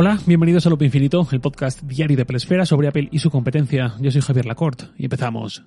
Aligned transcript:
Hola, 0.00 0.16
bienvenidos 0.26 0.64
a 0.64 0.68
Loop 0.68 0.82
Infinito, 0.82 1.26
el 1.32 1.40
podcast 1.40 1.82
diario 1.82 2.16
de 2.16 2.24
Pelesfera 2.24 2.64
sobre 2.64 2.86
Apple 2.86 3.08
y 3.10 3.18
su 3.18 3.32
competencia. 3.32 3.96
Yo 3.98 4.12
soy 4.12 4.20
Javier 4.20 4.46
Lacorte 4.46 4.84
y 4.96 5.06
empezamos. 5.06 5.64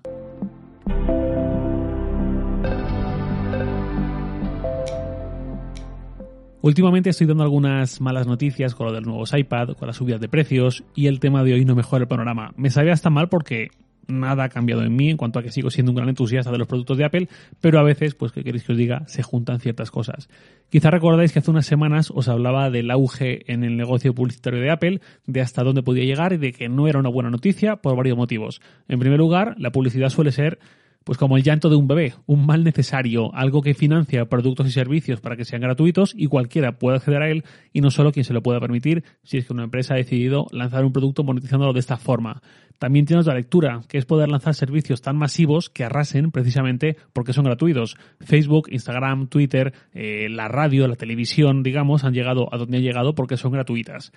Últimamente 6.61 7.09
estoy 7.09 7.27
dando 7.27 7.43
algunas 7.43 7.99
malas 7.99 8.25
noticias 8.25 8.73
con 8.73 8.85
lo 8.85 8.93
de 8.93 9.01
los 9.01 9.07
nuevos 9.09 9.33
iPad, 9.33 9.75
con 9.77 9.87
las 9.87 9.97
subidas 9.97 10.21
de 10.21 10.29
precios 10.29 10.85
y 10.95 11.07
el 11.07 11.19
tema 11.19 11.43
de 11.43 11.55
hoy 11.55 11.65
no 11.65 11.75
mejora 11.75 12.03
el 12.03 12.07
panorama. 12.07 12.53
Me 12.55 12.69
sabía 12.69 12.93
hasta 12.93 13.09
mal 13.09 13.27
porque 13.27 13.67
nada 14.11 14.43
ha 14.43 14.49
cambiado 14.49 14.83
en 14.83 14.95
mí 14.95 15.09
en 15.09 15.17
cuanto 15.17 15.39
a 15.39 15.43
que 15.43 15.51
sigo 15.51 15.69
siendo 15.69 15.91
un 15.91 15.95
gran 15.95 16.09
entusiasta 16.09 16.51
de 16.51 16.57
los 16.57 16.67
productos 16.67 16.97
de 16.97 17.05
Apple, 17.05 17.27
pero 17.59 17.79
a 17.79 17.83
veces, 17.83 18.15
pues 18.15 18.31
que 18.31 18.43
queréis 18.43 18.63
que 18.63 18.73
os 18.73 18.77
diga, 18.77 19.03
se 19.07 19.23
juntan 19.23 19.59
ciertas 19.59 19.91
cosas. 19.91 20.29
Quizá 20.69 20.91
recordáis 20.91 21.31
que 21.31 21.39
hace 21.39 21.51
unas 21.51 21.65
semanas 21.65 22.11
os 22.13 22.27
hablaba 22.27 22.69
del 22.69 22.91
auge 22.91 23.51
en 23.51 23.63
el 23.63 23.77
negocio 23.77 24.13
publicitario 24.13 24.61
de 24.61 24.71
Apple, 24.71 25.01
de 25.25 25.41
hasta 25.41 25.63
dónde 25.63 25.83
podía 25.83 26.05
llegar 26.05 26.33
y 26.33 26.37
de 26.37 26.53
que 26.53 26.69
no 26.69 26.87
era 26.87 26.99
una 26.99 27.09
buena 27.09 27.29
noticia 27.29 27.77
por 27.77 27.95
varios 27.95 28.17
motivos. 28.17 28.61
En 28.87 28.99
primer 28.99 29.19
lugar, 29.19 29.55
la 29.57 29.71
publicidad 29.71 30.09
suele 30.09 30.31
ser 30.31 30.59
pues 31.03 31.17
como 31.17 31.37
el 31.37 31.43
llanto 31.43 31.69
de 31.69 31.75
un 31.75 31.87
bebé, 31.87 32.13
un 32.25 32.45
mal 32.45 32.63
necesario, 32.63 33.33
algo 33.33 33.61
que 33.61 33.73
financia 33.73 34.25
productos 34.25 34.67
y 34.67 34.71
servicios 34.71 35.19
para 35.19 35.35
que 35.35 35.45
sean 35.45 35.61
gratuitos 35.61 36.13
y 36.15 36.27
cualquiera 36.27 36.77
pueda 36.77 36.97
acceder 36.97 37.21
a 37.21 37.29
él 37.29 37.43
y 37.73 37.81
no 37.81 37.91
solo 37.91 38.11
quien 38.11 38.23
se 38.23 38.33
lo 38.33 38.43
pueda 38.43 38.59
permitir 38.59 39.03
si 39.23 39.37
es 39.37 39.45
que 39.45 39.53
una 39.53 39.63
empresa 39.63 39.93
ha 39.93 39.97
decidido 39.97 40.47
lanzar 40.51 40.85
un 40.85 40.93
producto 40.93 41.23
monetizándolo 41.23 41.73
de 41.73 41.79
esta 41.79 41.97
forma. 41.97 42.41
También 42.77 43.05
tiene 43.05 43.21
otra 43.21 43.35
lectura, 43.35 43.81
que 43.87 43.99
es 43.99 44.05
poder 44.05 44.29
lanzar 44.29 44.55
servicios 44.55 45.01
tan 45.01 45.15
masivos 45.15 45.69
que 45.69 45.83
arrasen 45.83 46.31
precisamente 46.31 46.97
porque 47.13 47.31
son 47.31 47.45
gratuitos. 47.45 47.95
Facebook, 48.19 48.69
Instagram, 48.71 49.27
Twitter, 49.27 49.73
eh, 49.93 50.29
la 50.29 50.47
radio, 50.47 50.87
la 50.87 50.95
televisión, 50.95 51.61
digamos, 51.61 52.03
han 52.03 52.13
llegado 52.13 52.51
a 52.51 52.57
donde 52.57 52.77
han 52.77 52.83
llegado 52.83 53.13
porque 53.13 53.37
son 53.37 53.51
gratuitas 53.51 54.11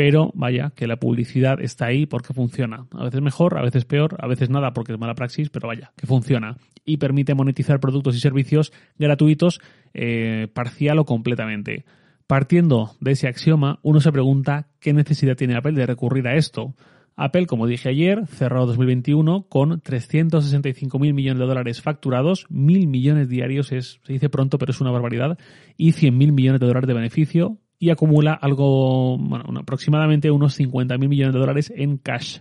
pero 0.00 0.32
vaya, 0.34 0.72
que 0.74 0.86
la 0.86 0.96
publicidad 0.96 1.60
está 1.60 1.88
ahí 1.88 2.06
porque 2.06 2.32
funciona. 2.32 2.86
A 2.92 3.04
veces 3.04 3.20
mejor, 3.20 3.58
a 3.58 3.62
veces 3.62 3.84
peor, 3.84 4.16
a 4.18 4.26
veces 4.26 4.48
nada 4.48 4.72
porque 4.72 4.94
es 4.94 4.98
mala 4.98 5.14
praxis, 5.14 5.50
pero 5.50 5.68
vaya, 5.68 5.92
que 5.94 6.06
funciona. 6.06 6.56
Y 6.86 6.96
permite 6.96 7.34
monetizar 7.34 7.80
productos 7.80 8.16
y 8.16 8.20
servicios 8.20 8.72
gratuitos 8.98 9.60
eh, 9.92 10.48
parcial 10.54 11.00
o 11.00 11.04
completamente. 11.04 11.84
Partiendo 12.26 12.92
de 13.00 13.10
ese 13.10 13.28
axioma, 13.28 13.78
uno 13.82 14.00
se 14.00 14.10
pregunta 14.10 14.68
qué 14.80 14.94
necesidad 14.94 15.36
tiene 15.36 15.54
Apple 15.54 15.72
de 15.72 15.84
recurrir 15.84 16.26
a 16.28 16.34
esto. 16.34 16.74
Apple, 17.14 17.44
como 17.44 17.66
dije 17.66 17.90
ayer, 17.90 18.26
cerró 18.26 18.64
2021 18.64 19.48
con 19.50 19.82
365.000 19.82 21.12
millones 21.12 21.40
de 21.40 21.46
dólares 21.46 21.82
facturados, 21.82 22.46
mil 22.48 22.86
millones 22.86 23.28
diarios 23.28 23.70
es, 23.70 24.00
se 24.04 24.14
dice 24.14 24.30
pronto, 24.30 24.56
pero 24.56 24.72
es 24.72 24.80
una 24.80 24.92
barbaridad, 24.92 25.36
y 25.76 25.92
100.000 25.92 26.32
millones 26.32 26.58
de 26.58 26.66
dólares 26.66 26.88
de 26.88 26.94
beneficio, 26.94 27.58
y 27.80 27.88
acumula 27.88 28.34
algo, 28.34 29.16
bueno, 29.18 29.46
aproximadamente 29.58 30.30
unos 30.30 30.60
50.000 30.60 31.08
millones 31.08 31.32
de 31.32 31.40
dólares 31.40 31.72
en 31.74 31.96
cash. 31.96 32.38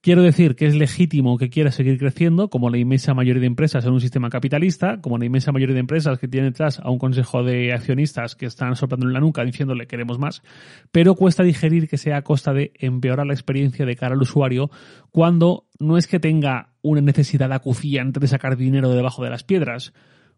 Quiero 0.00 0.22
decir 0.22 0.54
que 0.54 0.66
es 0.66 0.76
legítimo 0.76 1.36
que 1.36 1.50
quiera 1.50 1.72
seguir 1.72 1.98
creciendo, 1.98 2.48
como 2.48 2.70
la 2.70 2.78
inmensa 2.78 3.12
mayoría 3.14 3.40
de 3.40 3.48
empresas 3.48 3.84
en 3.84 3.92
un 3.92 4.00
sistema 4.00 4.30
capitalista, 4.30 5.00
como 5.00 5.18
la 5.18 5.24
inmensa 5.24 5.50
mayoría 5.50 5.74
de 5.74 5.80
empresas 5.80 6.20
que 6.20 6.28
tienen 6.28 6.52
detrás 6.52 6.78
a 6.78 6.88
un 6.88 6.98
consejo 6.98 7.42
de 7.42 7.72
accionistas 7.72 8.36
que 8.36 8.46
están 8.46 8.76
soplando 8.76 9.06
en 9.06 9.12
la 9.12 9.18
nuca 9.18 9.44
diciéndole 9.44 9.88
queremos 9.88 10.20
más, 10.20 10.42
pero 10.92 11.16
cuesta 11.16 11.42
digerir 11.42 11.88
que 11.88 11.96
sea 11.96 12.18
a 12.18 12.22
costa 12.22 12.52
de 12.52 12.70
empeorar 12.78 13.26
la 13.26 13.34
experiencia 13.34 13.84
de 13.84 13.96
cara 13.96 14.14
al 14.14 14.22
usuario 14.22 14.70
cuando 15.10 15.66
no 15.80 15.98
es 15.98 16.06
que 16.06 16.20
tenga 16.20 16.70
una 16.80 17.00
necesidad 17.00 17.52
acuciante 17.52 18.20
de 18.20 18.28
sacar 18.28 18.56
dinero 18.56 18.90
de 18.90 18.96
debajo 18.96 19.24
de 19.24 19.30
las 19.30 19.42
piedras, 19.42 19.92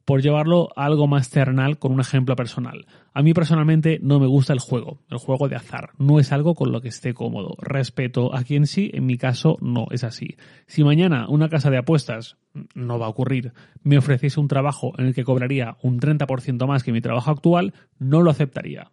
por 0.04 0.22
llevarlo 0.22 0.70
a 0.76 0.84
algo 0.84 1.06
más 1.06 1.30
ternal 1.30 1.78
con 1.78 1.92
un 1.92 2.00
ejemplo 2.00 2.36
personal. 2.36 2.86
A 3.12 3.22
mí 3.22 3.34
personalmente 3.34 3.98
no 4.02 4.18
me 4.18 4.26
gusta 4.26 4.52
el 4.52 4.58
juego, 4.58 5.00
el 5.10 5.18
juego 5.18 5.48
de 5.48 5.56
azar. 5.56 5.90
No 5.98 6.18
es 6.18 6.32
algo 6.32 6.54
con 6.54 6.72
lo 6.72 6.80
que 6.80 6.88
esté 6.88 7.14
cómodo. 7.14 7.56
Respeto 7.60 8.34
a 8.34 8.42
quien 8.42 8.66
sí, 8.66 8.90
en 8.92 9.06
mi 9.06 9.18
caso 9.18 9.56
no 9.60 9.86
es 9.90 10.04
así. 10.04 10.36
Si 10.66 10.84
mañana 10.84 11.28
una 11.28 11.48
casa 11.48 11.70
de 11.70 11.78
apuestas, 11.78 12.36
no 12.74 12.98
va 12.98 13.06
a 13.06 13.10
ocurrir, 13.10 13.52
me 13.82 13.98
ofreciese 13.98 14.40
un 14.40 14.48
trabajo 14.48 14.92
en 14.98 15.06
el 15.06 15.14
que 15.14 15.24
cobraría 15.24 15.76
un 15.82 16.00
30% 16.00 16.66
más 16.66 16.82
que 16.82 16.92
mi 16.92 17.00
trabajo 17.00 17.30
actual, 17.30 17.74
no 17.98 18.22
lo 18.22 18.30
aceptaría 18.30 18.90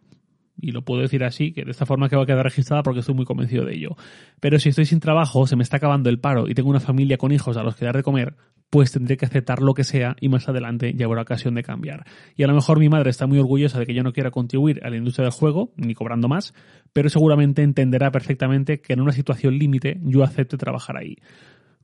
y 0.60 0.72
lo 0.72 0.84
puedo 0.84 1.02
decir 1.02 1.24
así, 1.24 1.54
que 1.54 1.64
de 1.64 1.72
esta 1.72 1.86
forma 1.86 2.10
que 2.10 2.16
va 2.16 2.24
a 2.24 2.26
quedar 2.26 2.44
registrada 2.44 2.84
porque 2.84 3.02
estoy 3.02 3.16
muy 3.16 3.26
convencido 3.26 3.66
de 3.66 3.76
ello. 3.76 3.96
Pero 4.40 4.60
si 4.60 4.70
estoy 4.70 4.86
sin 4.86 5.00
trabajo, 5.00 5.46
se 5.48 5.56
me 5.56 5.64
está 5.64 5.78
acabando 5.78 6.10
el 6.10 6.20
paro 6.20 6.48
y 6.48 6.56
tengo 6.56 6.70
una 6.70 6.80
familia 6.80 7.18
con 7.18 7.32
hijos 7.32 7.58
a 7.58 7.64
los 7.64 7.76
que 7.76 7.86
dar 7.86 7.96
de 7.96 8.04
comer, 8.04 8.36
pues 8.70 8.92
tendré 8.92 9.18
que 9.18 9.26
aceptar 9.26 9.62
lo 9.62 9.74
que 9.74 9.84
sea 9.84 10.16
y 10.20 10.30
más 10.30 10.50
adelante 10.50 10.94
ya 10.96 11.06
habrá 11.06 11.22
ocasión 11.22 11.56
de 11.56 11.64
cambiar. 11.64 12.06
Y 12.36 12.44
a 12.44 12.48
lo 12.48 12.54
mejor 12.54 12.80
mi 12.80 12.90
madre 12.90 13.10
está 13.10 13.28
muy 13.28 13.40
orgullosa 13.40 13.80
de 13.80 13.86
que 13.86 13.94
yo 13.94 14.04
no 14.04 14.14
quiera 14.14 14.32
contribuir 14.32 14.82
a 14.84 14.90
la 14.90 14.98
industria 14.98 15.24
del 15.24 15.34
juego, 15.34 15.72
ni 15.78 15.94
cobrando 15.94 16.28
más, 16.28 16.54
pero 16.94 17.10
seguramente 17.10 17.62
entenderá 17.62 18.12
perfectamente 18.12 18.82
que 18.82 18.94
en 18.94 19.02
una 19.02 19.12
situación 19.12 19.58
límite 19.58 20.00
yo 20.04 20.24
acepte 20.24 20.58
trabajar 20.58 20.98
ahí. 20.98 21.18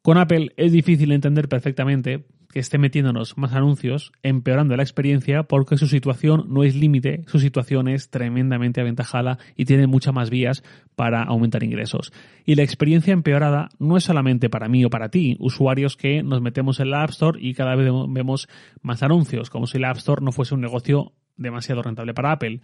Con 0.02 0.18
Apple 0.18 0.52
es 0.58 0.74
difícil 0.74 1.14
entender 1.14 1.48
perfectamente 1.48 2.26
que 2.54 2.60
esté 2.60 2.78
metiéndonos 2.78 3.36
más 3.36 3.54
anuncios, 3.54 4.12
empeorando 4.22 4.78
la 4.78 4.84
experiencia, 4.84 5.42
porque 5.42 5.76
su 5.76 5.88
situación 5.88 6.46
no 6.50 6.64
es 6.64 6.76
límite, 6.76 7.24
su 7.26 7.40
situación 7.40 7.88
es 7.88 8.12
tremendamente 8.12 8.80
aventajada 8.80 9.40
y 9.56 9.66
tiene 9.66 9.88
muchas 9.88 10.14
más 10.14 10.30
vías 10.30 10.64
para 10.96 11.24
aumentar 11.24 11.64
ingresos. 11.64 12.14
Y 12.46 12.54
la 12.54 12.62
experiencia 12.62 13.12
empeorada 13.12 13.70
no 13.80 13.98
es 13.98 14.04
solamente 14.04 14.52
para 14.52 14.70
mí 14.70 14.86
o 14.86 14.92
para 14.92 15.10
ti, 15.10 15.36
usuarios 15.40 15.98
que 15.98 16.22
nos 16.22 16.44
metemos 16.44 16.80
en 16.80 16.92
la 16.92 17.02
App 17.02 17.10
Store 17.10 17.40
y 17.42 17.56
cada 17.56 17.76
vez 17.76 17.92
vemos 18.10 18.48
más 18.84 19.02
anuncios, 19.02 19.50
como 19.50 19.66
si 19.66 19.80
la 19.80 19.90
App 19.90 19.98
Store 19.98 20.24
no 20.24 20.32
fuese 20.32 20.54
un 20.54 20.62
negocio 20.62 21.14
demasiado 21.38 21.82
rentable 21.82 22.14
para 22.14 22.34
Apple. 22.34 22.62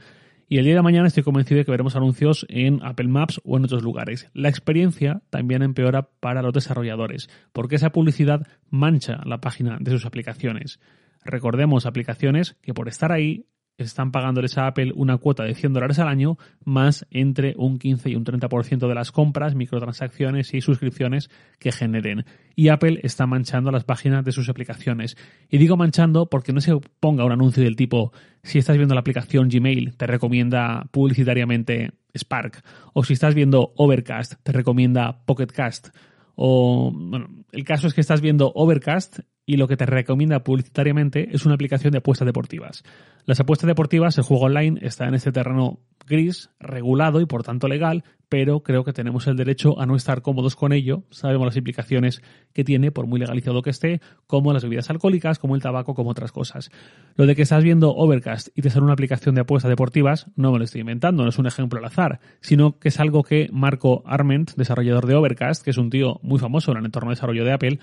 Y 0.52 0.58
el 0.58 0.66
día 0.66 0.74
de 0.74 0.82
mañana 0.82 1.08
estoy 1.08 1.22
convencido 1.22 1.60
de 1.60 1.66
que 1.66 1.70
veremos 1.70 1.96
anuncios 1.96 2.48
en 2.50 2.84
Apple 2.84 3.08
Maps 3.08 3.40
o 3.44 3.56
en 3.56 3.66
otros 3.66 3.84
lugares. 3.84 4.28
La 4.34 4.50
experiencia 4.50 5.22
también 5.30 5.62
empeora 5.62 6.10
para 6.20 6.42
los 6.42 6.52
desarrolladores, 6.54 7.30
porque 7.54 7.76
esa 7.76 7.92
publicidad 7.92 8.48
mancha 8.68 9.22
la 9.26 9.42
página 9.42 9.78
de 9.80 9.92
sus 9.92 10.08
aplicaciones. 10.08 10.80
Recordemos 11.24 11.86
aplicaciones 11.86 12.58
que 12.64 12.74
por 12.74 12.88
estar 12.88 13.12
ahí 13.12 13.46
están 13.84 14.12
pagándoles 14.12 14.58
a 14.58 14.68
Apple 14.68 14.92
una 14.96 15.18
cuota 15.18 15.44
de 15.44 15.56
100 15.56 15.74
dólares 15.74 16.00
al 16.00 16.08
año, 16.08 16.38
más 16.64 17.06
entre 17.12 17.54
un 17.58 17.78
15 17.78 18.10
y 18.10 18.16
un 18.16 18.26
30% 18.26 18.88
de 18.88 18.96
las 18.96 19.12
compras, 19.12 19.56
microtransacciones 19.56 20.54
y 20.54 20.62
suscripciones 20.62 21.30
que 21.60 21.72
generen. 21.72 22.26
Y 22.56 22.70
Apple 22.70 23.00
está 23.04 23.26
manchando 23.26 23.72
las 23.72 23.84
páginas 23.84 24.26
de 24.26 24.32
sus 24.32 24.50
aplicaciones. 24.50 25.18
Y 25.50 25.58
digo 25.58 25.78
manchando 25.78 26.28
porque 26.28 26.54
no 26.54 26.62
se 26.62 26.76
ponga 27.00 27.26
un 27.26 27.32
anuncio 27.32 27.64
del 27.64 27.76
tipo, 27.76 28.12
si 28.44 28.60
estás 28.60 28.78
viendo 28.78 28.96
la 28.96 29.02
aplicación 29.02 29.50
Gmail, 29.50 29.96
te 29.96 30.08
recomienda 30.08 30.88
publicitariamente 30.92 31.92
Spark. 32.18 32.64
O 32.94 33.04
si 33.04 33.14
estás 33.14 33.36
viendo 33.36 33.74
Overcast, 33.76 34.34
te 34.44 34.52
recomienda 34.52 35.26
Pocketcast. 35.26 35.90
O, 36.36 36.92
bueno, 36.94 37.28
el 37.52 37.64
caso 37.64 37.88
es 37.88 37.94
que 37.94 38.02
estás 38.02 38.22
viendo 38.22 38.52
Overcast 38.56 39.20
y 39.50 39.58
lo 39.58 39.68
que 39.68 39.78
te 39.78 39.88
recomienda 39.88 40.44
publicitariamente 40.44 41.30
es 41.32 41.44
una 41.44 41.56
aplicación 41.56 41.92
de 41.92 41.98
apuestas 41.98 42.28
deportivas. 42.28 42.84
Las 43.26 43.40
apuestas 43.40 43.68
deportivas, 43.68 44.16
el 44.20 44.24
juego 44.24 44.46
online, 44.46 44.78
está 44.84 45.08
en 45.08 45.16
este 45.16 45.32
terreno 45.32 45.80
gris, 46.06 46.52
regulado 46.60 47.20
y 47.20 47.26
por 47.26 47.42
tanto 47.42 47.68
legal, 47.68 48.04
pero 48.30 48.62
creo 48.62 48.84
que 48.84 48.94
tenemos 48.94 49.26
el 49.26 49.36
derecho 49.36 49.80
a 49.82 49.88
no 49.88 49.96
estar 49.96 50.22
cómodos 50.22 50.56
con 50.56 50.72
ello. 50.72 51.02
Sabemos 51.10 51.48
las 51.48 51.58
implicaciones 51.58 52.22
que 52.54 52.64
tiene, 52.64 52.92
por 52.92 53.08
muy 53.08 53.20
legalizado 53.20 53.64
que 53.64 53.72
esté, 53.72 54.02
como 54.28 54.54
las 54.54 54.62
bebidas 54.62 54.92
alcohólicas, 54.92 55.40
como 55.40 55.56
el 55.56 55.64
tabaco, 55.64 55.96
como 55.96 56.12
otras 56.12 56.32
cosas. 56.32 56.70
Lo 57.16 57.26
de 57.26 57.36
que 57.36 57.42
estás 57.42 57.64
viendo 57.64 57.96
Overcast 57.96 58.50
y 58.54 58.62
te 58.62 58.70
sale 58.70 58.84
una 58.84 58.94
aplicación 58.94 59.34
de 59.34 59.42
apuestas 59.42 59.70
deportivas, 59.70 60.28
no 60.36 60.52
me 60.52 60.60
lo 60.60 60.64
estoy 60.64 60.82
inventando, 60.82 61.24
no 61.24 61.30
es 61.30 61.40
un 61.40 61.48
ejemplo 61.48 61.80
al 61.80 61.86
azar, 61.86 62.20
sino 62.40 62.78
que 62.78 62.90
es 62.90 63.00
algo 63.00 63.24
que 63.24 63.50
Marco 63.52 64.04
Arment, 64.06 64.52
desarrollador 64.58 65.08
de 65.08 65.16
Overcast, 65.16 65.64
que 65.64 65.72
es 65.72 65.78
un 65.80 65.90
tío 65.90 66.20
muy 66.22 66.38
famoso 66.38 66.72
en 66.72 66.78
el 66.78 66.86
entorno 66.86 67.10
de 67.10 67.16
desarrollo 67.16 67.46
de 67.46 67.52
Apple, 67.52 67.80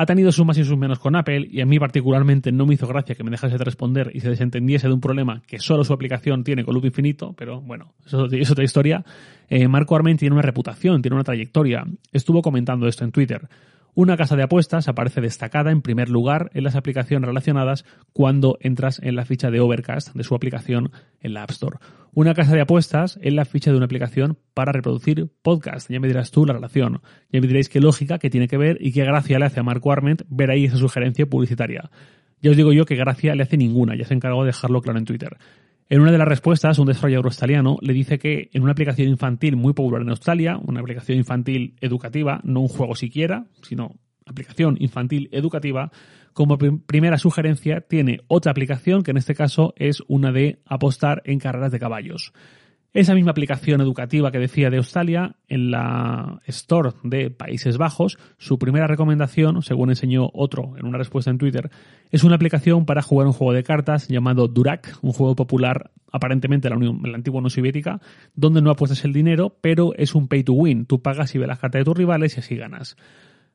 ha 0.00 0.06
tenido 0.06 0.30
sus 0.30 0.46
más 0.46 0.56
y 0.56 0.62
sus 0.62 0.78
menos 0.78 1.00
con 1.00 1.16
Apple 1.16 1.48
y 1.50 1.60
a 1.60 1.66
mí 1.66 1.76
particularmente 1.80 2.52
no 2.52 2.66
me 2.66 2.74
hizo 2.74 2.86
gracia 2.86 3.16
que 3.16 3.24
me 3.24 3.32
dejase 3.32 3.58
de 3.58 3.64
responder 3.64 4.12
y 4.14 4.20
se 4.20 4.30
desentendiese 4.30 4.86
de 4.86 4.94
un 4.94 5.00
problema 5.00 5.42
que 5.44 5.58
solo 5.58 5.82
su 5.82 5.92
aplicación 5.92 6.44
tiene 6.44 6.64
con 6.64 6.74
loop 6.74 6.84
infinito, 6.84 7.34
pero 7.36 7.60
bueno, 7.60 7.94
eso 8.06 8.26
es 8.26 8.48
otra 8.48 8.62
historia. 8.62 9.04
Eh, 9.48 9.66
Marco 9.66 9.96
Armen 9.96 10.16
tiene 10.16 10.34
una 10.34 10.42
reputación, 10.42 11.02
tiene 11.02 11.16
una 11.16 11.24
trayectoria. 11.24 11.84
Estuvo 12.12 12.42
comentando 12.42 12.86
esto 12.86 13.02
en 13.02 13.10
Twitter. 13.10 13.48
Una 13.98 14.16
casa 14.16 14.36
de 14.36 14.44
apuestas 14.44 14.86
aparece 14.86 15.20
destacada 15.20 15.72
en 15.72 15.82
primer 15.82 16.08
lugar 16.08 16.52
en 16.54 16.62
las 16.62 16.76
aplicaciones 16.76 17.26
relacionadas 17.26 17.84
cuando 18.12 18.56
entras 18.60 19.00
en 19.02 19.16
la 19.16 19.24
ficha 19.24 19.50
de 19.50 19.58
Overcast 19.58 20.14
de 20.14 20.22
su 20.22 20.36
aplicación 20.36 20.92
en 21.20 21.34
la 21.34 21.42
App 21.42 21.50
Store. 21.50 21.78
Una 22.12 22.32
casa 22.32 22.54
de 22.54 22.60
apuestas 22.60 23.18
en 23.22 23.34
la 23.34 23.44
ficha 23.44 23.72
de 23.72 23.76
una 23.76 23.86
aplicación 23.86 24.38
para 24.54 24.70
reproducir 24.70 25.28
podcast. 25.42 25.90
Ya 25.90 25.98
me 25.98 26.06
dirás 26.06 26.30
tú 26.30 26.46
la 26.46 26.52
relación. 26.52 27.00
Ya 27.32 27.40
me 27.40 27.48
diréis 27.48 27.68
qué 27.68 27.80
lógica, 27.80 28.20
qué 28.20 28.30
tiene 28.30 28.46
que 28.46 28.56
ver 28.56 28.78
y 28.80 28.92
qué 28.92 29.02
gracia 29.02 29.36
le 29.40 29.46
hace 29.46 29.58
a 29.58 29.64
Marco 29.64 29.90
Arment 29.90 30.22
ver 30.28 30.52
ahí 30.52 30.66
esa 30.66 30.76
sugerencia 30.76 31.26
publicitaria. 31.26 31.90
Ya 32.40 32.52
os 32.52 32.56
digo 32.56 32.72
yo 32.72 32.84
que 32.84 32.94
gracia 32.94 33.34
le 33.34 33.42
hace 33.42 33.56
ninguna, 33.56 33.96
ya 33.96 34.04
se 34.04 34.14
encargó 34.14 34.44
de 34.44 34.50
dejarlo 34.50 34.80
claro 34.80 35.00
en 35.00 35.06
Twitter. 35.06 35.38
En 35.90 36.02
una 36.02 36.12
de 36.12 36.18
las 36.18 36.28
respuestas, 36.28 36.78
un 36.78 36.86
desarrollador 36.86 37.26
australiano 37.26 37.78
le 37.80 37.94
dice 37.94 38.18
que 38.18 38.50
en 38.52 38.62
una 38.62 38.72
aplicación 38.72 39.08
infantil 39.08 39.56
muy 39.56 39.72
popular 39.72 40.02
en 40.02 40.10
Australia, 40.10 40.58
una 40.62 40.80
aplicación 40.80 41.16
infantil 41.16 41.76
educativa, 41.80 42.40
no 42.44 42.60
un 42.60 42.68
juego 42.68 42.94
siquiera, 42.94 43.46
sino 43.62 43.94
aplicación 44.26 44.76
infantil 44.80 45.30
educativa, 45.32 45.90
como 46.34 46.58
primera 46.58 47.16
sugerencia 47.16 47.80
tiene 47.80 48.20
otra 48.28 48.52
aplicación 48.52 49.02
que 49.02 49.12
en 49.12 49.16
este 49.16 49.34
caso 49.34 49.72
es 49.76 50.02
una 50.08 50.30
de 50.30 50.60
apostar 50.66 51.22
en 51.24 51.38
carreras 51.38 51.72
de 51.72 51.80
caballos. 51.80 52.32
Esa 52.94 53.14
misma 53.14 53.32
aplicación 53.32 53.82
educativa 53.82 54.32
que 54.32 54.38
decía 54.38 54.70
de 54.70 54.78
Australia, 54.78 55.36
en 55.46 55.70
la 55.70 56.40
Store 56.46 56.92
de 57.02 57.30
Países 57.30 57.76
Bajos, 57.76 58.18
su 58.38 58.58
primera 58.58 58.86
recomendación, 58.86 59.62
según 59.62 59.90
enseñó 59.90 60.30
otro 60.32 60.72
en 60.78 60.86
una 60.86 60.96
respuesta 60.96 61.30
en 61.30 61.36
Twitter, 61.36 61.70
es 62.10 62.24
una 62.24 62.36
aplicación 62.36 62.86
para 62.86 63.02
jugar 63.02 63.26
un 63.26 63.34
juego 63.34 63.52
de 63.52 63.62
cartas 63.62 64.08
llamado 64.08 64.48
Durak, 64.48 64.96
un 65.02 65.12
juego 65.12 65.36
popular 65.36 65.90
aparentemente 66.10 66.68
en 66.68 66.80
la, 66.80 66.86
en 66.86 67.12
la 67.12 67.18
antigua 67.18 67.38
Unión 67.38 67.50
Soviética, 67.50 68.00
donde 68.34 68.62
no 68.62 68.70
apuestas 68.70 69.04
el 69.04 69.12
dinero, 69.12 69.58
pero 69.60 69.92
es 69.94 70.14
un 70.14 70.26
pay 70.26 70.42
to 70.42 70.54
win. 70.54 70.86
Tú 70.86 71.02
pagas 71.02 71.34
y 71.34 71.38
ves 71.38 71.48
las 71.48 71.58
cartas 71.58 71.80
de 71.80 71.84
tus 71.84 71.96
rivales 71.96 72.36
y 72.36 72.40
así 72.40 72.56
ganas. 72.56 72.96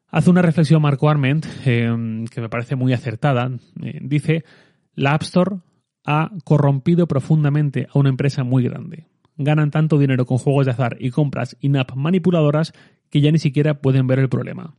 Hace 0.09 0.29
una 0.29 0.43
reflexión 0.43 0.83
Marco 0.83 1.09
Arment 1.09 1.47
eh, 1.65 2.25
que 2.29 2.39
me 2.39 2.49
parece 2.49 2.75
muy 2.75 2.93
acertada. 2.93 3.49
Eh, 3.81 3.99
dice, 4.03 4.45
la 4.93 5.15
App 5.15 5.23
Store 5.23 5.57
ha 6.05 6.29
corrompido 6.43 7.07
profundamente 7.07 7.87
a 7.91 7.97
una 7.97 8.09
empresa 8.09 8.43
muy 8.43 8.63
grande 8.63 9.07
ganan 9.37 9.71
tanto 9.71 9.97
dinero 9.97 10.25
con 10.25 10.37
juegos 10.37 10.65
de 10.65 10.71
azar 10.71 10.97
y 10.99 11.09
compras 11.09 11.57
in-app 11.59 11.95
manipuladoras 11.95 12.73
que 13.09 13.21
ya 13.21 13.31
ni 13.31 13.39
siquiera 13.39 13.81
pueden 13.81 14.07
ver 14.07 14.19
el 14.19 14.29
problema. 14.29 14.75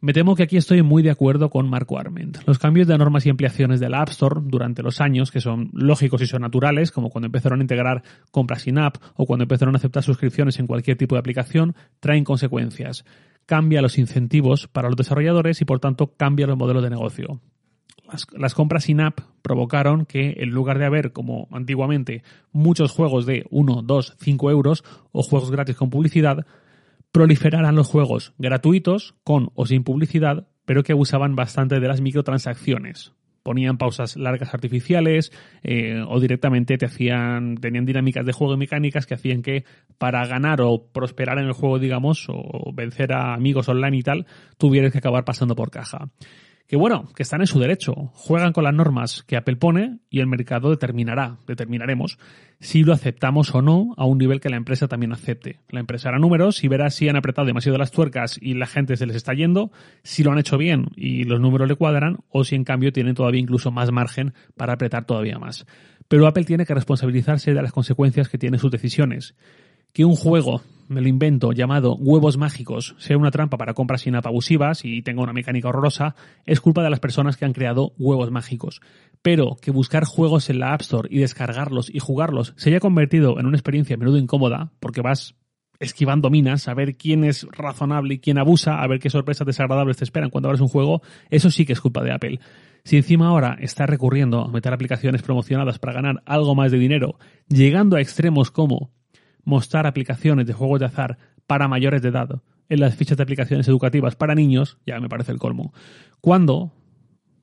Me 0.00 0.12
temo 0.12 0.34
que 0.34 0.42
aquí 0.42 0.56
estoy 0.56 0.82
muy 0.82 1.02
de 1.04 1.10
acuerdo 1.10 1.48
con 1.48 1.70
Marco 1.70 1.96
Arment. 1.96 2.38
Los 2.44 2.58
cambios 2.58 2.88
de 2.88 2.98
normas 2.98 3.24
y 3.24 3.30
ampliaciones 3.30 3.78
de 3.78 3.88
la 3.88 4.02
App 4.02 4.08
Store 4.08 4.40
durante 4.42 4.82
los 4.82 5.00
años, 5.00 5.30
que 5.30 5.40
son 5.40 5.70
lógicos 5.72 6.20
y 6.22 6.26
son 6.26 6.42
naturales, 6.42 6.90
como 6.90 7.08
cuando 7.08 7.26
empezaron 7.26 7.60
a 7.60 7.62
integrar 7.62 8.02
compras 8.32 8.66
in-app 8.66 8.96
o 9.14 9.26
cuando 9.26 9.44
empezaron 9.44 9.76
a 9.76 9.78
aceptar 9.78 10.02
suscripciones 10.02 10.58
en 10.58 10.66
cualquier 10.66 10.96
tipo 10.96 11.14
de 11.14 11.20
aplicación, 11.20 11.76
traen 12.00 12.24
consecuencias. 12.24 13.04
Cambia 13.46 13.80
los 13.80 13.96
incentivos 13.96 14.66
para 14.66 14.88
los 14.88 14.96
desarrolladores 14.96 15.60
y 15.60 15.64
por 15.64 15.78
tanto 15.78 16.14
cambia 16.16 16.48
los 16.48 16.58
modelos 16.58 16.82
de 16.82 16.90
negocio 16.90 17.40
las, 18.38 18.54
compras 18.54 18.88
in-app 18.88 19.20
provocaron 19.42 20.06
que 20.06 20.36
en 20.38 20.50
lugar 20.50 20.78
de 20.78 20.86
haber, 20.86 21.12
como 21.12 21.48
antiguamente, 21.50 22.22
muchos 22.52 22.92
juegos 22.92 23.26
de 23.26 23.46
1, 23.50 23.82
2, 23.82 24.16
5 24.20 24.50
euros 24.50 24.84
o 25.12 25.22
juegos 25.22 25.50
gratis 25.50 25.76
con 25.76 25.90
publicidad, 25.90 26.46
proliferaran 27.12 27.76
los 27.76 27.88
juegos 27.88 28.32
gratuitos, 28.38 29.14
con 29.24 29.50
o 29.54 29.66
sin 29.66 29.84
publicidad, 29.84 30.48
pero 30.64 30.82
que 30.82 30.92
abusaban 30.92 31.36
bastante 31.36 31.80
de 31.80 31.88
las 31.88 32.00
microtransacciones. 32.00 33.12
Ponían 33.42 33.76
pausas 33.76 34.16
largas 34.16 34.54
artificiales 34.54 35.32
eh, 35.64 36.00
o 36.06 36.20
directamente 36.20 36.78
te 36.78 36.86
hacían, 36.86 37.56
tenían 37.56 37.84
dinámicas 37.84 38.24
de 38.24 38.32
juego 38.32 38.54
y 38.54 38.58
mecánicas 38.58 39.04
que 39.04 39.14
hacían 39.14 39.42
que 39.42 39.64
para 39.98 40.24
ganar 40.26 40.60
o 40.62 40.86
prosperar 40.92 41.38
en 41.38 41.46
el 41.46 41.52
juego, 41.52 41.80
digamos, 41.80 42.28
o 42.28 42.72
vencer 42.72 43.12
a 43.12 43.34
amigos 43.34 43.68
online 43.68 43.96
y 43.96 44.02
tal, 44.02 44.26
tuvieras 44.58 44.92
que 44.92 44.98
acabar 44.98 45.24
pasando 45.24 45.56
por 45.56 45.70
caja 45.70 46.08
que 46.72 46.78
bueno, 46.78 47.10
que 47.14 47.22
están 47.22 47.42
en 47.42 47.46
su 47.46 47.60
derecho, 47.60 47.92
juegan 48.14 48.54
con 48.54 48.64
las 48.64 48.72
normas 48.72 49.24
que 49.24 49.36
Apple 49.36 49.56
pone 49.56 49.98
y 50.08 50.20
el 50.20 50.26
mercado 50.26 50.70
determinará, 50.70 51.36
determinaremos 51.46 52.18
si 52.60 52.82
lo 52.82 52.94
aceptamos 52.94 53.54
o 53.54 53.60
no 53.60 53.92
a 53.98 54.06
un 54.06 54.16
nivel 54.16 54.40
que 54.40 54.48
la 54.48 54.56
empresa 54.56 54.88
también 54.88 55.12
acepte. 55.12 55.60
La 55.68 55.80
empresa 55.80 56.08
hará 56.08 56.18
números 56.18 56.64
y 56.64 56.68
verá 56.68 56.88
si 56.88 57.10
han 57.10 57.16
apretado 57.16 57.46
demasiado 57.46 57.76
las 57.76 57.90
tuercas 57.90 58.38
y 58.40 58.54
la 58.54 58.64
gente 58.64 58.96
se 58.96 59.04
les 59.04 59.16
está 59.16 59.34
yendo, 59.34 59.70
si 60.02 60.22
lo 60.22 60.32
han 60.32 60.38
hecho 60.38 60.56
bien 60.56 60.86
y 60.96 61.24
los 61.24 61.40
números 61.40 61.68
le 61.68 61.76
cuadran 61.76 62.20
o 62.30 62.42
si 62.42 62.54
en 62.54 62.64
cambio 62.64 62.90
tienen 62.90 63.14
todavía 63.14 63.42
incluso 63.42 63.70
más 63.70 63.92
margen 63.92 64.32
para 64.56 64.72
apretar 64.72 65.04
todavía 65.04 65.38
más. 65.38 65.66
Pero 66.08 66.26
Apple 66.26 66.44
tiene 66.44 66.64
que 66.64 66.72
responsabilizarse 66.72 67.52
de 67.52 67.60
las 67.60 67.72
consecuencias 67.72 68.30
que 68.30 68.38
tienen 68.38 68.58
sus 68.58 68.70
decisiones 68.70 69.34
que 69.92 70.06
un 70.06 70.16
juego, 70.16 70.62
me 70.92 71.00
lo 71.00 71.08
invento, 71.08 71.52
llamado 71.52 71.96
Huevos 71.96 72.36
Mágicos, 72.36 72.94
sea 72.98 73.16
una 73.16 73.30
trampa 73.30 73.56
para 73.56 73.74
compras 73.74 74.02
sin 74.02 74.14
abusivas 74.14 74.84
y 74.84 75.02
tenga 75.02 75.22
una 75.22 75.32
mecánica 75.32 75.68
horrorosa, 75.68 76.14
es 76.46 76.60
culpa 76.60 76.82
de 76.82 76.90
las 76.90 77.00
personas 77.00 77.36
que 77.36 77.44
han 77.44 77.52
creado 77.52 77.92
Huevos 77.98 78.30
Mágicos. 78.30 78.80
Pero 79.22 79.56
que 79.60 79.70
buscar 79.70 80.04
juegos 80.04 80.50
en 80.50 80.60
la 80.60 80.72
App 80.72 80.82
Store 80.82 81.08
y 81.10 81.18
descargarlos 81.18 81.92
y 81.92 81.98
jugarlos 81.98 82.54
se 82.56 82.70
haya 82.70 82.80
convertido 82.80 83.40
en 83.40 83.46
una 83.46 83.56
experiencia 83.56 83.94
a 83.94 83.98
menudo 83.98 84.18
incómoda, 84.18 84.72
porque 84.78 85.00
vas 85.00 85.34
esquivando 85.80 86.30
minas, 86.30 86.68
a 86.68 86.74
ver 86.74 86.96
quién 86.96 87.24
es 87.24 87.46
razonable 87.50 88.14
y 88.14 88.18
quién 88.20 88.38
abusa, 88.38 88.80
a 88.80 88.86
ver 88.86 89.00
qué 89.00 89.10
sorpresas 89.10 89.46
desagradables 89.46 89.96
te 89.96 90.04
esperan 90.04 90.30
cuando 90.30 90.48
abres 90.48 90.60
un 90.60 90.68
juego, 90.68 91.02
eso 91.28 91.50
sí 91.50 91.66
que 91.66 91.72
es 91.72 91.80
culpa 91.80 92.04
de 92.04 92.12
Apple. 92.12 92.40
Si 92.84 92.96
encima 92.96 93.28
ahora 93.28 93.56
está 93.60 93.86
recurriendo 93.86 94.42
a 94.42 94.48
meter 94.48 94.72
aplicaciones 94.72 95.22
promocionadas 95.22 95.78
para 95.78 95.92
ganar 95.92 96.22
algo 96.24 96.54
más 96.54 96.70
de 96.70 96.78
dinero, 96.78 97.18
llegando 97.48 97.96
a 97.96 98.00
extremos 98.00 98.50
como 98.50 98.90
mostrar 99.44 99.86
aplicaciones 99.86 100.46
de 100.46 100.52
juegos 100.52 100.80
de 100.80 100.86
azar 100.86 101.18
para 101.46 101.68
mayores 101.68 102.02
de 102.02 102.08
edad 102.08 102.42
en 102.68 102.80
las 102.80 102.96
fichas 102.96 103.18
de 103.18 103.22
aplicaciones 103.22 103.68
educativas 103.68 104.16
para 104.16 104.34
niños, 104.34 104.78
ya 104.86 104.98
me 104.98 105.10
parece 105.10 105.30
el 105.30 105.38
colmo. 105.38 105.74
Cuando, 106.22 106.72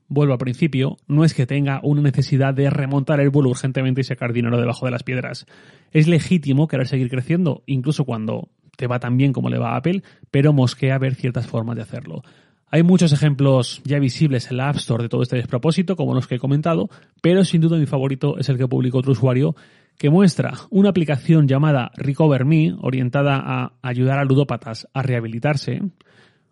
vuelvo 0.07 0.34
al 0.34 0.40
principio, 0.40 0.98
no 1.07 1.24
es 1.24 1.36
que 1.36 1.46
tenga 1.46 1.81
una 1.84 2.01
necesidad 2.01 2.54
de 2.54 2.69
remontar 2.72 3.19
el 3.19 3.30
vuelo 3.30 3.50
urgentemente 3.50 4.01
y 4.01 4.06
sacar 4.06 4.34
dinero 4.34 4.57
debajo 4.57 4.86
de 4.86 4.92
las 4.92 5.04
piedras. 5.04 5.46
Es 5.92 6.07
legítimo 6.07 6.68
querer 6.68 6.88
seguir 6.88 7.10
creciendo, 7.10 7.62
incluso 7.68 8.06
cuando 8.06 8.50
te 8.75 8.88
va 8.88 9.00
tan 9.00 9.18
bien 9.18 9.31
como 9.31 9.50
le 9.50 9.60
va 9.60 9.74
a 9.74 9.78
Apple, 9.78 10.01
pero 10.31 10.51
mosquea 10.51 10.98
ver 10.98 11.13
ciertas 11.13 11.46
formas 11.46 11.75
de 11.75 11.84
hacerlo. 11.84 12.24
Hay 12.72 12.81
muchos 12.81 13.12
ejemplos 13.13 13.81
ya 13.84 14.00
visibles 14.00 14.50
en 14.50 14.57
la 14.57 14.69
App 14.69 14.78
Store 14.78 15.04
de 15.04 15.10
todo 15.10 15.22
este 15.22 15.36
despropósito, 15.36 15.96
como 15.96 16.13
los 16.13 16.28
que 16.28 16.36
he 16.36 16.40
comentado, 16.40 16.90
pero 17.22 17.44
sin 17.44 17.62
duda 17.62 17.78
mi 17.78 17.86
favorito 17.86 18.38
es 18.38 18.50
el 18.50 18.57
que 18.57 18.68
publicó 18.68 19.00
otro 19.00 19.12
usuario 19.12 19.56
que 20.00 20.10
muestra 20.10 20.54
una 20.69 20.90
aplicación 20.90 21.46
llamada 21.46 21.92
Recover 21.98 22.46
Me, 22.46 22.74
orientada 22.80 23.36
a 23.36 23.74
ayudar 23.81 24.18
a 24.18 24.24
ludópatas 24.24 24.88
a 24.94 25.04
rehabilitarse, 25.04 25.81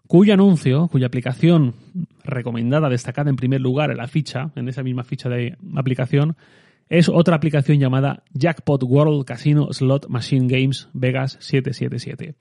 cuyo 0.06 0.34
anuncio, 0.34 0.90
cuya 0.90 1.08
aplicación 1.08 1.74
recomendada, 2.26 2.90
destacada 2.90 3.30
en 3.30 3.38
primer 3.38 3.62
lugar 3.62 3.90
en 3.90 3.98
la 3.98 4.08
ficha, 4.08 4.52
en 4.58 4.68
esa 4.68 4.84
misma 4.84 5.06
ficha 5.06 5.30
de 5.30 5.56
aplicación, 5.78 6.36
es 6.90 7.08
otra 7.08 7.38
aplicación 7.38 7.80
llamada 7.80 8.24
Jackpot 8.34 8.84
World 8.84 9.24
Casino 9.24 9.72
Slot 9.72 10.10
Machine 10.10 10.48
Games 10.48 10.90
Vegas 10.92 11.38
777. 11.40 12.36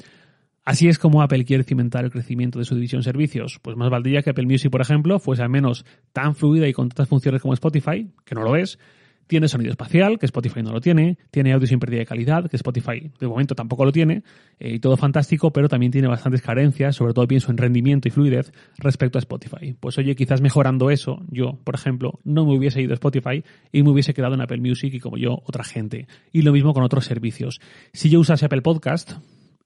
Así 0.64 0.88
es 0.88 0.98
como 0.98 1.22
Apple 1.22 1.44
quiere 1.44 1.62
cimentar 1.62 2.04
el 2.04 2.10
crecimiento 2.10 2.58
de 2.58 2.64
su 2.64 2.74
división 2.74 3.04
servicios. 3.04 3.60
Pues 3.62 3.76
más 3.76 3.90
valdría 3.90 4.22
que 4.22 4.30
Apple 4.30 4.46
Music, 4.46 4.72
por 4.72 4.80
ejemplo, 4.80 5.20
fuese 5.20 5.44
al 5.44 5.50
menos 5.50 5.84
tan 6.12 6.34
fluida 6.34 6.66
y 6.66 6.72
con 6.72 6.88
tantas 6.88 7.08
funciones 7.08 7.40
como 7.40 7.54
Spotify, 7.54 8.10
que 8.24 8.34
no 8.34 8.42
lo 8.42 8.56
es, 8.56 8.80
tiene 9.26 9.48
sonido 9.48 9.70
espacial, 9.70 10.18
que 10.18 10.26
Spotify 10.26 10.62
no 10.62 10.72
lo 10.72 10.80
tiene. 10.80 11.18
Tiene 11.30 11.52
audio 11.52 11.66
sin 11.66 11.78
pérdida 11.78 12.00
de 12.00 12.06
calidad, 12.06 12.48
que 12.48 12.56
Spotify 12.56 13.10
de 13.18 13.26
momento 13.26 13.54
tampoco 13.54 13.84
lo 13.84 13.92
tiene. 13.92 14.22
Eh, 14.58 14.74
y 14.74 14.78
todo 14.78 14.96
fantástico, 14.96 15.52
pero 15.52 15.68
también 15.68 15.92
tiene 15.92 16.08
bastantes 16.08 16.42
carencias, 16.42 16.96
sobre 16.96 17.12
todo 17.12 17.26
pienso 17.26 17.50
en 17.50 17.58
rendimiento 17.58 18.08
y 18.08 18.10
fluidez 18.10 18.52
respecto 18.78 19.18
a 19.18 19.20
Spotify. 19.20 19.74
Pues 19.78 19.98
oye, 19.98 20.14
quizás 20.14 20.40
mejorando 20.40 20.90
eso, 20.90 21.24
yo, 21.28 21.58
por 21.64 21.74
ejemplo, 21.74 22.20
no 22.24 22.44
me 22.46 22.56
hubiese 22.56 22.80
ido 22.80 22.92
a 22.92 22.94
Spotify 22.94 23.42
y 23.72 23.82
me 23.82 23.90
hubiese 23.90 24.14
quedado 24.14 24.34
en 24.34 24.40
Apple 24.40 24.60
Music 24.60 24.94
y 24.94 25.00
como 25.00 25.16
yo, 25.16 25.42
otra 25.44 25.64
gente. 25.64 26.06
Y 26.32 26.42
lo 26.42 26.52
mismo 26.52 26.72
con 26.72 26.84
otros 26.84 27.04
servicios. 27.04 27.60
Si 27.92 28.10
yo 28.10 28.20
usase 28.20 28.46
Apple 28.46 28.62
Podcast, 28.62 29.12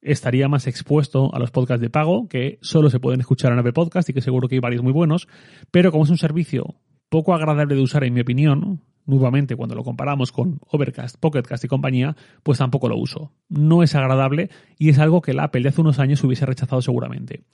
estaría 0.03 0.49
más 0.49 0.67
expuesto 0.67 1.35
a 1.35 1.39
los 1.39 1.51
podcasts 1.51 1.83
de 1.83 1.91
pago, 1.91 2.29
que 2.29 2.59
solo 2.63 2.91
se 2.91 3.01
pueden 3.01 3.21
escuchar 3.21 3.53
en 3.53 3.59
Apple 3.59 3.73
Podcast 3.73 4.09
y 4.09 4.13
que 4.13 4.21
seguro 4.21 4.49
que 4.49 4.57
hay 4.57 4.61
varios 4.61 4.83
muy 4.83 4.93
buenos, 4.93 5.29
pero 5.71 5.91
como 5.91 6.05
es 6.05 6.11
un 6.11 6.19
servicio 6.19 6.77
poco 7.09 7.35
agradable 7.35 7.75
de 7.75 7.83
usar 7.83 8.05
en 8.05 8.15
mi 8.15 8.21
opinión, 8.21 8.81
nuevamente 9.11 9.57
cuando 9.57 9.75
lo 9.75 9.85
comparamos 9.85 10.33
con 10.33 10.61
Overcast, 10.71 11.17
Pocketcast 11.19 11.65
y 11.65 11.69
compañía, 11.69 12.17
pues 12.43 12.59
tampoco 12.59 12.89
lo 12.89 12.97
uso. 12.97 13.33
No 13.49 13.83
es 13.83 13.95
agradable 13.95 14.49
y 14.79 14.89
es 14.89 14.99
algo 14.99 15.21
que 15.21 15.33
el 15.33 15.41
Apple 15.41 15.63
de 15.63 15.69
hace 15.69 15.83
unos 15.83 15.99
años 15.99 16.25
hubiese 16.25 16.47
rechazado 16.47 16.81
seguramente. 16.81 17.45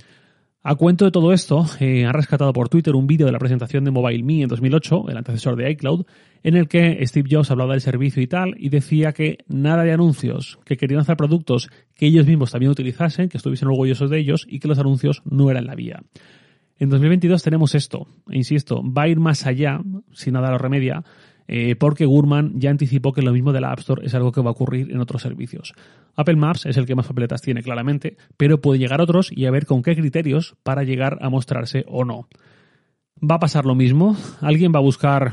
A 0.69 0.75
cuento 0.75 1.05
de 1.05 1.13
todo 1.13 1.33
esto, 1.33 1.65
eh, 1.79 2.07
han 2.07 2.13
rescatado 2.13 2.53
por 2.53 2.69
Twitter 2.69 2.97
un 2.97 3.07
vídeo 3.07 3.27
de 3.27 3.31
la 3.31 3.39
presentación 3.39 3.85
de 3.85 3.93
Mobile 3.93 4.25
Me 4.25 4.43
en 4.43 4.49
2008, 4.49 5.05
el 5.11 5.17
antecesor 5.17 5.55
de 5.55 5.71
iCloud, 5.71 6.07
en 6.43 6.57
el 6.57 6.67
que 6.67 6.99
Steve 7.07 7.29
Jobs 7.31 7.53
hablaba 7.53 7.75
del 7.75 7.81
servicio 7.81 8.21
y 8.21 8.27
tal, 8.27 8.57
y 8.59 8.69
decía 8.69 9.13
que 9.13 9.39
nada 9.47 9.85
de 9.85 9.93
anuncios, 9.93 10.59
que 10.65 10.77
querían 10.77 10.99
hacer 10.99 11.17
productos 11.17 11.71
que 11.95 12.07
ellos 12.07 12.27
mismos 12.27 12.51
también 12.51 12.73
utilizasen, 12.73 13.29
que 13.29 13.37
estuviesen 13.37 13.69
orgullosos 13.69 14.11
de 14.11 14.19
ellos, 14.19 14.45
y 14.49 14.59
que 14.59 14.67
los 14.67 14.81
anuncios 14.81 15.23
no 15.25 15.53
eran 15.53 15.67
la 15.67 15.77
vía. 15.77 16.03
En 16.81 16.91
2022 16.91 17.45
tenemos 17.45 17.77
esto, 17.77 18.09
e 18.29 18.37
insisto, 18.37 18.83
va 18.83 19.03
a 19.03 19.09
ir 19.09 19.21
más 19.21 19.47
allá, 19.47 19.81
si 20.13 20.33
nada 20.33 20.51
lo 20.51 20.59
remedia, 20.59 21.05
eh, 21.49 21.77
porque 21.77 22.07
Gurman 22.07 22.59
ya 22.59 22.71
anticipó 22.71 23.13
que 23.13 23.23
lo 23.23 23.33
mismo 23.33 23.53
de 23.53 23.61
la 23.61 23.73
App 23.73 23.81
Store 23.81 24.05
es 24.05 24.15
algo 24.15 24.33
que 24.33 24.41
va 24.41 24.51
a 24.51 24.53
ocurrir 24.53 24.91
en 24.91 25.01
otros 25.01 25.23
servicios. 25.23 25.75
Apple 26.15 26.37
Maps 26.37 26.67
es 26.67 26.77
el 26.77 26.87
que 26.87 26.95
más 26.95 27.07
papeletas 27.07 27.43
tiene 27.43 27.63
claramente, 27.63 28.17
pero 28.37 28.61
puede 28.61 28.79
llegar 28.79 29.01
a 29.01 29.05
otros 29.05 29.31
y 29.31 29.47
a 29.47 29.51
ver 29.51 29.67
con 29.67 29.83
qué 29.83 29.95
criterios 29.95 30.57
para 30.63 30.83
llegar 30.83 31.19
a 31.21 31.31
mostrarse 31.31 31.85
o 31.89 32.05
no. 32.05 32.29
Va 33.19 33.37
a 33.37 33.41
pasar 33.41 33.65
lo 33.65 33.75
mismo, 33.75 34.17
alguien 34.41 34.73
va 34.75 34.79
a 34.79 34.83
buscar 34.83 35.33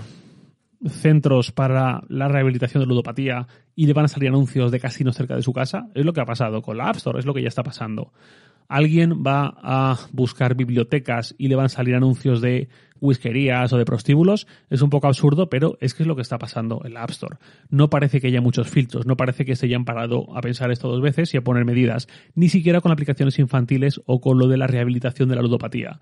centros 0.87 1.51
para 1.51 2.03
la 2.09 2.27
rehabilitación 2.27 2.81
de 2.83 2.87
ludopatía 2.87 3.47
y 3.75 3.87
le 3.87 3.93
van 3.93 4.05
a 4.05 4.09
salir 4.09 4.29
anuncios 4.29 4.71
de 4.71 4.79
casinos 4.79 5.15
cerca 5.15 5.35
de 5.35 5.41
su 5.41 5.53
casa. 5.53 5.87
Es 5.95 6.05
lo 6.05 6.13
que 6.13 6.21
ha 6.21 6.25
pasado 6.25 6.61
con 6.61 6.77
la 6.77 6.89
App 6.89 6.97
Store, 6.97 7.19
es 7.19 7.25
lo 7.25 7.33
que 7.33 7.41
ya 7.41 7.47
está 7.47 7.63
pasando 7.63 8.11
alguien 8.67 9.23
va 9.25 9.55
a 9.61 9.99
buscar 10.11 10.55
bibliotecas 10.55 11.35
y 11.37 11.47
le 11.47 11.55
van 11.55 11.65
a 11.65 11.69
salir 11.69 11.95
anuncios 11.95 12.41
de 12.41 12.69
whiskerías 13.03 13.71
o 13.73 13.77
de 13.77 13.83
prostíbulos, 13.83 14.47
es 14.69 14.81
un 14.81 14.89
poco 14.89 15.07
absurdo, 15.07 15.49
pero 15.49 15.77
es 15.81 15.93
que 15.93 16.03
es 16.03 16.07
lo 16.07 16.15
que 16.15 16.21
está 16.21 16.37
pasando 16.37 16.81
en 16.85 16.93
la 16.93 17.03
App 17.03 17.11
Store. 17.11 17.35
No 17.69 17.89
parece 17.89 18.21
que 18.21 18.27
haya 18.27 18.39
muchos 18.39 18.69
filtros, 18.69 19.05
no 19.05 19.17
parece 19.17 19.43
que 19.43 19.57
se 19.57 19.65
hayan 19.65 19.83
parado 19.83 20.35
a 20.35 20.41
pensar 20.41 20.71
esto 20.71 20.87
dos 20.87 21.01
veces 21.01 21.33
y 21.33 21.37
a 21.37 21.43
poner 21.43 21.65
medidas, 21.65 22.07
ni 22.33 22.47
siquiera 22.47 22.79
con 22.79 22.93
aplicaciones 22.93 23.37
infantiles 23.39 23.99
o 24.05 24.21
con 24.21 24.39
lo 24.39 24.47
de 24.47 24.57
la 24.57 24.67
rehabilitación 24.67 25.27
de 25.27 25.35
la 25.35 25.41
ludopatía. 25.41 25.99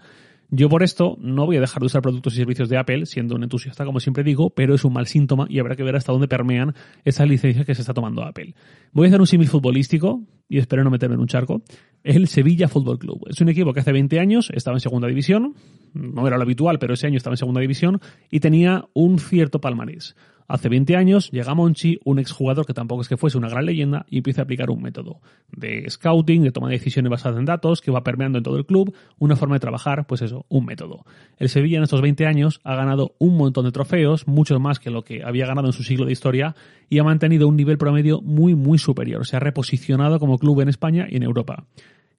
Yo 0.54 0.68
por 0.68 0.84
esto 0.84 1.18
no 1.22 1.46
voy 1.46 1.56
a 1.56 1.62
dejar 1.62 1.80
de 1.80 1.86
usar 1.86 2.02
productos 2.02 2.34
y 2.34 2.38
servicios 2.38 2.68
de 2.68 2.78
Apple, 2.78 3.06
siendo 3.06 3.36
un 3.36 3.44
entusiasta 3.44 3.86
como 3.86 4.02
siempre 4.02 4.22
digo, 4.22 4.50
pero 4.50 4.76
es 4.76 4.84
un 4.84 4.92
mal 4.92 5.08
síntoma 5.08 5.48
y 5.50 5.60
habrá 5.60 5.78
que 5.78 5.84
ver 5.84 5.96
hasta 5.96 6.12
dónde 6.12 6.28
permean 6.28 6.76
esas 7.06 7.26
licencias 7.30 7.66
que 7.66 7.74
se 7.74 7.82
está 7.82 7.94
tomando 7.94 8.22
Apple. 8.22 8.54
Voy 8.92 9.06
a 9.06 9.08
hacer 9.08 9.22
un 9.22 9.28
símil 9.28 9.48
futbolístico 9.48 10.22
y 10.50 10.58
espero 10.58 10.84
no 10.84 10.90
meterme 10.90 11.16
en 11.16 11.22
un 11.22 11.28
charco. 11.28 11.64
El 12.04 12.28
Sevilla 12.28 12.68
Fútbol 12.68 13.00
Club. 13.00 13.28
Es 13.30 13.40
un 13.40 13.48
equipo 13.48 13.72
que 13.72 13.80
hace 13.80 13.94
20 13.94 14.20
años 14.20 14.52
estaba 14.54 14.76
en 14.76 14.82
segunda 14.82 15.08
división, 15.08 15.56
no 15.94 16.28
era 16.28 16.36
lo 16.36 16.44
habitual, 16.44 16.80
pero 16.80 16.96
ese 16.96 17.08
año 17.08 17.16
estaba 17.16 17.36
en 17.36 17.38
segunda 17.38 17.62
división 17.62 18.02
y 18.30 18.42
tenía 18.42 18.84
un 18.94 19.20
cierto 19.20 19.62
palmarés. 19.62 20.18
Hace 20.52 20.68
20 20.68 20.98
años 20.98 21.32
llega 21.32 21.56
Monchi, 21.56 21.98
un 22.04 22.20
exjugador 22.20 22.66
que 22.66 22.74
tampoco 22.74 23.04
es 23.04 23.08
que 23.08 23.16
fuese 23.16 23.38
una 23.38 23.48
gran 23.48 23.66
leyenda, 23.66 24.06
y 24.10 24.18
empieza 24.18 24.42
a 24.42 24.44
aplicar 24.44 24.70
un 24.70 24.82
método 24.82 25.22
de 25.50 25.90
scouting, 25.90 26.44
de 26.44 26.52
toma 26.52 26.68
de 26.68 26.74
decisiones 26.74 27.10
basadas 27.10 27.40
en 27.40 27.46
datos, 27.46 27.80
que 27.80 27.90
va 27.90 28.04
permeando 28.04 28.38
en 28.38 28.44
todo 28.44 28.58
el 28.58 28.66
club, 28.66 28.94
una 29.18 29.38
forma 29.38 29.56
de 29.56 29.62
trabajar, 29.62 30.06
pues 30.08 30.22
eso, 30.22 30.46
un 30.50 30.66
método. 30.66 31.06
El 31.38 31.48
Sevilla 31.48 31.78
en 31.78 31.84
estos 31.84 32.02
20 32.02 32.26
años 32.26 32.60
ha 32.66 32.76
ganado 32.76 33.16
un 33.18 33.38
montón 33.38 33.64
de 33.64 33.72
trofeos, 33.72 34.28
muchos 34.28 34.60
más 34.60 34.80
que 34.80 34.92
lo 34.92 35.06
que 35.06 35.24
había 35.24 35.46
ganado 35.46 35.68
en 35.68 35.74
su 35.74 35.84
siglo 35.84 36.06
de 36.06 36.12
historia, 36.12 36.54
y 36.90 37.00
ha 37.00 37.04
mantenido 37.06 37.48
un 37.48 37.56
nivel 37.56 37.78
promedio 37.78 38.22
muy, 38.22 38.54
muy 38.54 38.78
superior. 38.78 39.26
Se 39.26 39.38
ha 39.38 39.40
reposicionado 39.40 40.20
como 40.20 40.38
club 40.38 40.60
en 40.60 40.68
España 40.68 41.08
y 41.10 41.16
en 41.16 41.24
Europa. 41.24 41.64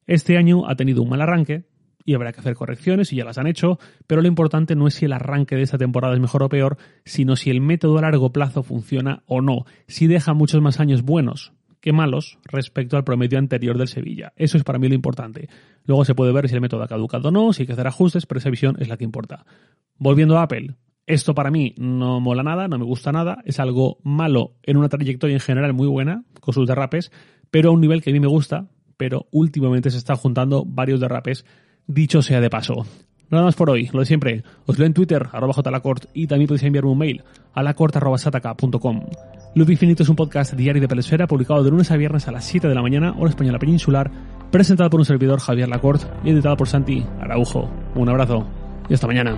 Este 0.06 0.38
año 0.38 0.66
ha 0.66 0.74
tenido 0.74 1.02
un 1.02 1.10
mal 1.10 1.20
arranque, 1.20 1.64
y 2.04 2.14
habrá 2.14 2.32
que 2.32 2.40
hacer 2.40 2.54
correcciones 2.54 3.12
y 3.12 3.16
ya 3.16 3.24
las 3.24 3.38
han 3.38 3.46
hecho, 3.46 3.78
pero 4.06 4.22
lo 4.22 4.28
importante 4.28 4.74
no 4.74 4.86
es 4.86 4.94
si 4.94 5.04
el 5.06 5.12
arranque 5.12 5.56
de 5.56 5.62
esta 5.62 5.78
temporada 5.78 6.14
es 6.14 6.20
mejor 6.20 6.42
o 6.42 6.48
peor, 6.48 6.76
sino 7.04 7.36
si 7.36 7.50
el 7.50 7.60
método 7.60 7.98
a 7.98 8.02
largo 8.02 8.32
plazo 8.32 8.62
funciona 8.62 9.22
o 9.26 9.40
no, 9.40 9.64
si 9.86 10.06
deja 10.06 10.34
muchos 10.34 10.60
más 10.60 10.80
años 10.80 11.02
buenos 11.02 11.52
que 11.80 11.92
malos 11.92 12.38
respecto 12.44 12.96
al 12.96 13.04
promedio 13.04 13.38
anterior 13.38 13.76
del 13.76 13.88
Sevilla. 13.88 14.32
Eso 14.36 14.56
es 14.56 14.62
para 14.62 14.78
mí 14.78 14.88
lo 14.88 14.94
importante. 14.94 15.48
Luego 15.84 16.04
se 16.04 16.14
puede 16.14 16.32
ver 16.32 16.48
si 16.48 16.54
el 16.54 16.60
método 16.60 16.84
ha 16.84 16.88
caducado 16.88 17.28
o 17.28 17.32
no, 17.32 17.52
si 17.52 17.62
hay 17.62 17.66
que 17.66 17.72
hacer 17.72 17.88
ajustes, 17.88 18.24
pero 18.24 18.38
esa 18.38 18.50
visión 18.50 18.76
es 18.78 18.88
la 18.88 18.96
que 18.96 19.04
importa. 19.04 19.44
Volviendo 19.98 20.38
a 20.38 20.42
Apple, 20.42 20.76
esto 21.06 21.34
para 21.34 21.50
mí 21.50 21.74
no 21.76 22.20
mola 22.20 22.44
nada, 22.44 22.68
no 22.68 22.78
me 22.78 22.84
gusta 22.84 23.10
nada, 23.10 23.38
es 23.44 23.58
algo 23.58 23.98
malo 24.04 24.54
en 24.62 24.76
una 24.76 24.88
trayectoria 24.88 25.34
en 25.34 25.40
general 25.40 25.74
muy 25.74 25.88
buena, 25.88 26.24
con 26.40 26.54
sus 26.54 26.68
derrapes, 26.68 27.10
pero 27.50 27.70
a 27.70 27.72
un 27.72 27.80
nivel 27.80 28.00
que 28.00 28.10
a 28.10 28.12
mí 28.12 28.20
me 28.20 28.28
gusta, 28.28 28.68
pero 28.96 29.26
últimamente 29.32 29.90
se 29.90 29.98
están 29.98 30.16
juntando 30.16 30.64
varios 30.64 31.00
derrapes 31.00 31.44
dicho 31.86 32.22
sea 32.22 32.40
de 32.40 32.50
paso. 32.50 32.86
Nada 33.30 33.44
más 33.44 33.54
por 33.54 33.70
hoy, 33.70 33.88
lo 33.92 34.00
de 34.00 34.06
siempre. 34.06 34.42
Os 34.66 34.78
leo 34.78 34.86
en 34.86 34.92
Twitter, 34.92 35.26
arroba 35.32 35.54
jlacort, 35.54 36.04
y 36.12 36.26
también 36.26 36.48
podéis 36.48 36.64
enviarme 36.64 36.90
un 36.90 36.98
mail 36.98 37.22
a 37.54 37.62
lacort.sataka.com. 37.62 39.06
Loop 39.54 39.70
Infinito 39.70 40.02
es 40.02 40.08
un 40.08 40.16
podcast 40.16 40.54
diario 40.54 40.80
de 40.80 40.88
Pelesfera 40.88 41.26
publicado 41.26 41.62
de 41.62 41.70
lunes 41.70 41.90
a 41.90 41.96
viernes 41.96 42.28
a 42.28 42.32
las 42.32 42.44
7 42.44 42.68
de 42.68 42.74
la 42.74 42.82
mañana, 42.82 43.14
hora 43.18 43.30
española 43.30 43.58
peninsular, 43.58 44.10
presentado 44.50 44.90
por 44.90 45.00
un 45.00 45.06
servidor 45.06 45.40
Javier 45.40 45.68
Lacort 45.68 46.02
y 46.24 46.30
editado 46.30 46.56
por 46.56 46.68
Santi 46.68 47.04
Araujo. 47.20 47.70
Un 47.94 48.08
abrazo 48.08 48.46
y 48.88 48.94
hasta 48.94 49.06
mañana. 49.06 49.36